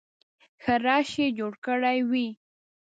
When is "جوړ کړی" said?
1.37-1.97